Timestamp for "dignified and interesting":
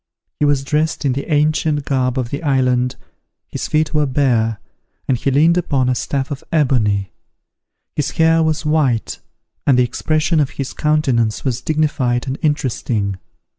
11.61-13.19